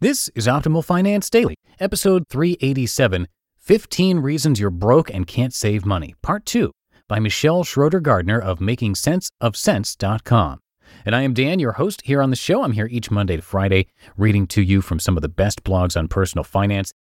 [0.00, 3.26] This is Optimal Finance Daily, episode 387
[3.58, 6.70] 15 Reasons You're Broke and Can't Save Money, Part 2,
[7.08, 10.60] by Michelle Schroeder Gardner of MakingSenseOfCents.com.
[11.04, 12.62] And I am Dan, your host here on the show.
[12.62, 15.96] I'm here each Monday to Friday, reading to you from some of the best blogs
[15.96, 16.92] on personal finance.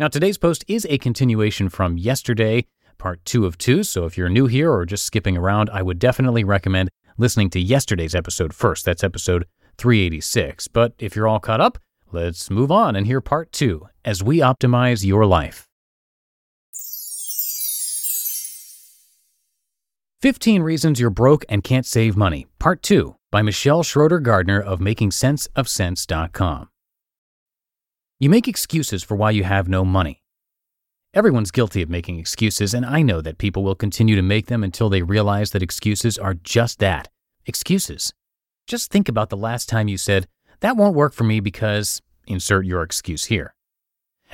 [0.00, 2.66] Now, today's post is a continuation from yesterday,
[2.98, 3.84] part two of two.
[3.84, 7.60] So if you're new here or just skipping around, I would definitely recommend listening to
[7.60, 8.86] yesterday's episode first.
[8.86, 9.46] That's episode
[9.78, 10.66] 386.
[10.66, 11.78] But if you're all caught up,
[12.12, 15.68] Let's move on and hear part two as we optimize your life.
[20.20, 24.78] 15 Reasons You're Broke and Can't Save Money, Part 2 by Michelle Schroeder Gardner of
[24.80, 26.68] MakingSenseOfCents.com.
[28.18, 30.22] You make excuses for why you have no money.
[31.14, 34.62] Everyone's guilty of making excuses, and I know that people will continue to make them
[34.62, 37.08] until they realize that excuses are just that
[37.46, 38.12] excuses.
[38.66, 40.28] Just think about the last time you said,
[40.60, 43.54] that won't work for me because insert your excuse here.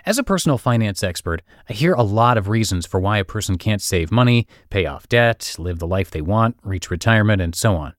[0.05, 3.57] As a personal finance expert, I hear a lot of reasons for why a person
[3.57, 7.77] can't save money, pay off debt, live the life they want, reach retirement, and so
[7.77, 7.95] on.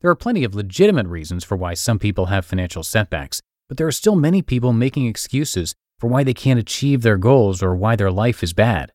[0.00, 3.86] There are plenty of legitimate reasons for why some people have financial setbacks, but there
[3.86, 7.96] are still many people making excuses for why they can't achieve their goals or why
[7.96, 8.92] their life is bad.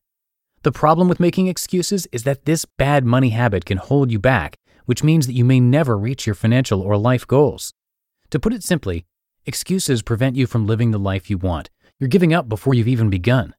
[0.62, 4.56] The problem with making excuses is that this bad money habit can hold you back,
[4.86, 7.72] which means that you may never reach your financial or life goals.
[8.34, 9.06] To put it simply,
[9.46, 11.70] excuses prevent you from living the life you want.
[12.00, 13.54] You're giving up before you've even begun.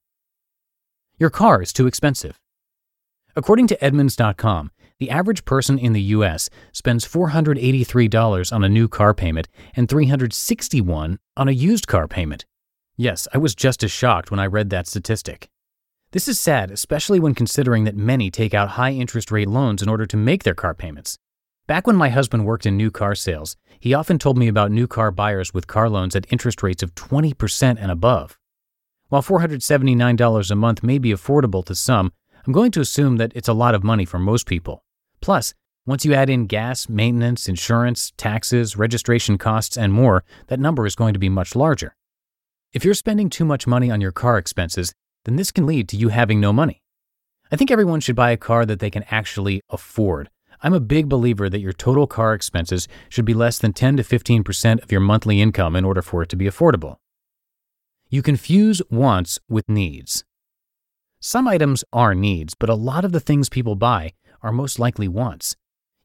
[1.17, 2.41] Your car is too expensive.
[3.37, 6.49] According to Edmunds.com, the average person in the U.S.
[6.73, 9.47] spends $483 on a new car payment
[9.77, 12.45] and $361 on a used car payment.
[12.97, 15.47] Yes, I was just as shocked when I read that statistic.
[16.11, 19.87] This is sad, especially when considering that many take out high interest rate loans in
[19.87, 21.17] order to make their car payments.
[21.67, 24.85] Back when my husband worked in new car sales, he often told me about new
[24.85, 28.37] car buyers with car loans at interest rates of 20% and above.
[29.09, 32.13] While $479 a month may be affordable to some,
[32.45, 34.83] I'm going to assume that it's a lot of money for most people.
[35.21, 35.55] Plus,
[35.87, 40.95] once you add in gas, maintenance, insurance, taxes, registration costs, and more, that number is
[40.95, 41.95] going to be much larger.
[42.73, 44.93] If you're spending too much money on your car expenses,
[45.23, 46.83] then this can lead to you having no money.
[47.51, 50.29] I think everyone should buy a car that they can actually afford
[50.61, 54.03] I'm a big believer that your total car expenses should be less than 10 to
[54.03, 56.97] 15% of your monthly income in order for it to be affordable.
[58.09, 60.23] You confuse wants with needs.
[61.19, 65.07] Some items are needs, but a lot of the things people buy are most likely
[65.07, 65.55] wants.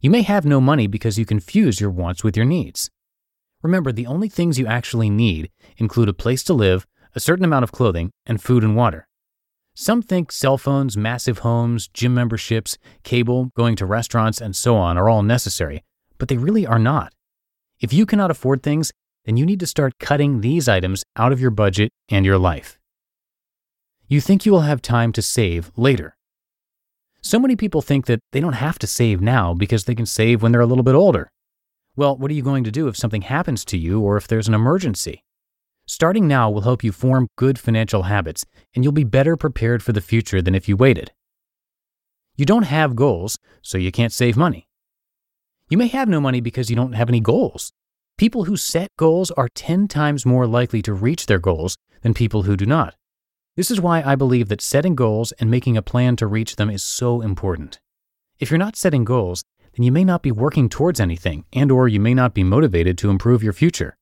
[0.01, 2.91] You may have no money because you confuse your wants with your needs.
[3.63, 7.65] Remember, the only things you actually need include a place to live, a certain amount
[7.65, 9.07] of clothing, and food and water.
[9.81, 14.99] Some think cell phones, massive homes, gym memberships, cable, going to restaurants, and so on
[14.99, 15.83] are all necessary,
[16.19, 17.15] but they really are not.
[17.81, 18.93] If you cannot afford things,
[19.25, 22.79] then you need to start cutting these items out of your budget and your life.
[24.07, 26.15] You think you will have time to save later.
[27.23, 30.43] So many people think that they don't have to save now because they can save
[30.43, 31.31] when they're a little bit older.
[31.97, 34.47] Well, what are you going to do if something happens to you or if there's
[34.47, 35.25] an emergency?
[35.91, 38.47] Starting now will help you form good financial habits,
[38.77, 41.11] and you'll be better prepared for the future than if you waited.
[42.37, 44.69] You don't have goals, so you can't save money.
[45.69, 47.73] You may have no money because you don't have any goals.
[48.17, 52.45] People who set goals are 10 times more likely to reach their goals than people
[52.45, 52.95] who do not.
[53.57, 56.71] This is why I believe that setting goals and making a plan to reach them
[56.71, 57.81] is so important.
[58.39, 59.43] If you're not setting goals,
[59.77, 62.97] then you may not be working towards anything and or you may not be motivated
[62.99, 63.97] to improve your future.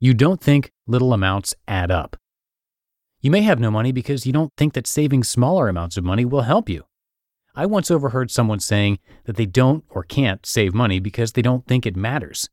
[0.00, 2.16] You don't think little amounts add up.
[3.20, 6.24] You may have no money because you don't think that saving smaller amounts of money
[6.24, 6.84] will help you.
[7.54, 11.66] I once overheard someone saying that they don't or can't save money because they don't
[11.66, 12.48] think it matters.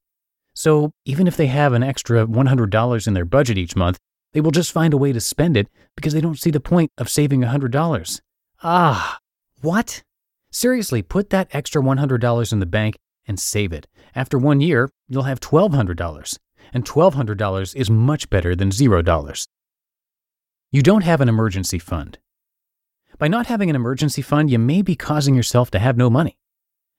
[0.54, 3.98] So even if they have an extra $100 in their budget each month,
[4.34, 6.92] they will just find a way to spend it because they don't see the point
[6.98, 8.22] of saving $100.
[8.64, 9.18] Ah,
[9.62, 10.04] what?
[10.52, 12.98] Seriously, put that extra $100 in the bank
[13.28, 13.88] and save it.
[14.16, 16.38] After one year, you'll have $1,200.
[16.74, 19.48] And $1,200 is much better than $0.
[20.72, 22.18] You don't have an emergency fund.
[23.18, 26.38] By not having an emergency fund, you may be causing yourself to have no money.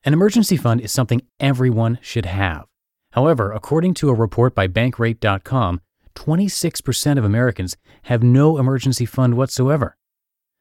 [0.05, 2.67] An emergency fund is something everyone should have.
[3.13, 5.81] However, according to a report by Bankrate.com,
[6.15, 9.97] 26% of Americans have no emergency fund whatsoever.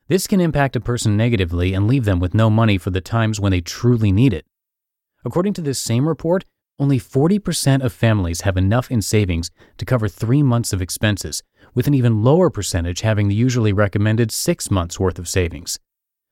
[0.08, 3.40] This can impact a person negatively and leave them with no money for the times
[3.40, 4.46] when they truly need it.
[5.24, 6.46] According to this same report,
[6.80, 11.44] only 40% of families have enough in savings to cover three months of expenses,
[11.76, 15.80] with an even lower percentage having the usually recommended six months worth of savings.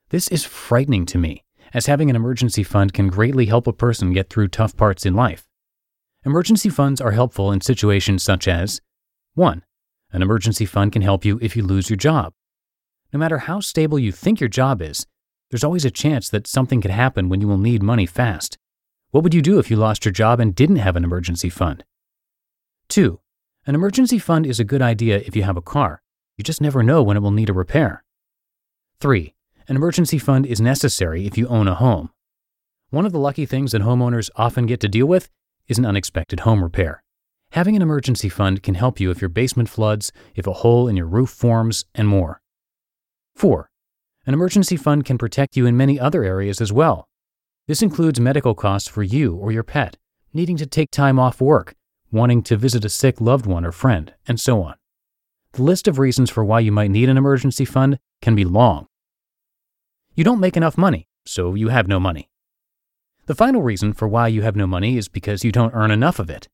[0.09, 1.43] This is frightening to me,
[1.73, 5.13] as having an emergency fund can greatly help a person get through tough parts in
[5.13, 5.45] life.
[6.25, 8.81] Emergency funds are helpful in situations such as
[9.35, 9.63] 1.
[10.11, 12.33] An emergency fund can help you if you lose your job.
[13.13, 15.05] No matter how stable you think your job is,
[15.49, 18.57] there's always a chance that something could happen when you will need money fast.
[19.11, 21.83] What would you do if you lost your job and didn't have an emergency fund?
[22.89, 23.19] 2.
[23.65, 26.03] An emergency fund is a good idea if you have a car.
[26.37, 28.03] You just never know when it will need a repair.
[28.99, 29.33] 3.
[29.67, 32.11] An emergency fund is necessary if you own a home.
[32.91, 35.27] One of the lucky things that homeowners often get to deal with
[35.67, 37.01] is an unexpected home repair.
[37.53, 40.95] Having an emergency fund can help you if your basement floods, if a hole in
[40.95, 42.41] your roof forms, and more.
[43.35, 43.71] 4.
[44.27, 47.08] An emergency fund can protect you in many other areas as well.
[47.69, 49.95] This includes medical costs for you or your pet,
[50.33, 51.75] needing to take time off work,
[52.11, 54.73] wanting to visit a sick loved one or friend, and so on.
[55.51, 58.87] The list of reasons for why you might need an emergency fund can be long.
[60.15, 62.31] You don't make enough money, so you have no money.
[63.27, 66.17] The final reason for why you have no money is because you don't earn enough
[66.17, 66.49] of it.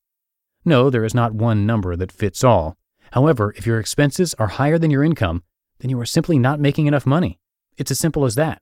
[0.66, 2.76] No, there is not one number that fits all.
[3.14, 5.44] However, if your expenses are higher than your income,
[5.80, 7.40] then you are simply not making enough money.
[7.78, 8.62] It's as simple as that.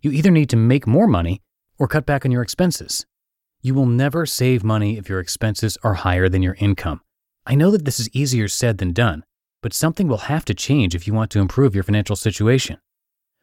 [0.00, 1.42] You either need to make more money
[1.78, 3.06] or cut back on your expenses.
[3.60, 7.00] You will never save money if your expenses are higher than your income.
[7.46, 9.24] I know that this is easier said than done,
[9.62, 12.78] but something will have to change if you want to improve your financial situation.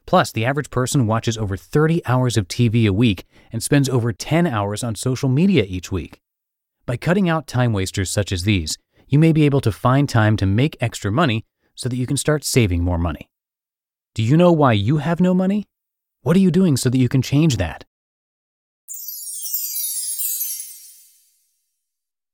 [0.06, 4.12] Plus, the average person watches over 30 hours of TV a week and spends over
[4.12, 6.20] 10 hours on social media each week.
[6.86, 8.78] By cutting out time wasters such as these,
[9.08, 11.46] you may be able to find time to make extra money
[11.76, 13.30] so that you can start saving more money.
[14.16, 15.66] Do you know why you have no money?
[16.24, 17.86] What are you doing so that you can change that?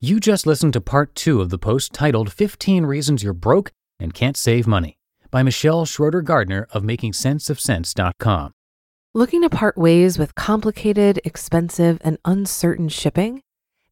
[0.05, 4.13] You just listened to part two of the post titled 15 Reasons You're Broke and
[4.13, 4.99] Can't Save Money
[5.31, 8.51] by Michelle Schroeder Gardner of MakingSenseOfCents.com.
[9.15, 13.41] Looking to part ways with complicated, expensive, and uncertain shipping?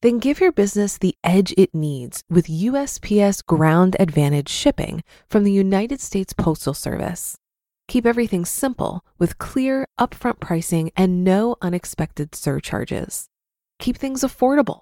[0.01, 5.51] Then give your business the edge it needs with USPS Ground Advantage shipping from the
[5.51, 7.39] United States Postal Service.
[7.87, 13.29] Keep everything simple with clear, upfront pricing and no unexpected surcharges.
[13.79, 14.81] Keep things affordable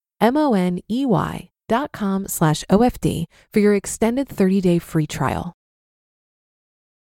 [0.21, 5.53] M-O-N-E-Y dot com slash OFD for your extended 30-day free trial.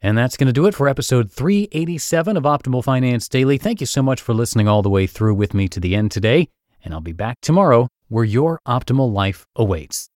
[0.01, 3.57] And that's going to do it for episode 387 of Optimal Finance Daily.
[3.57, 6.11] Thank you so much for listening all the way through with me to the end
[6.11, 6.49] today.
[6.85, 10.09] And I'll be back tomorrow where your optimal life awaits.